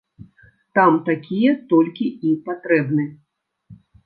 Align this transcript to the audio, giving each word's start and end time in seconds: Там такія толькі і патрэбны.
Там 0.79 0.95
такія 1.09 1.51
толькі 1.75 2.05
і 2.31 2.33
патрэбны. 2.49 3.05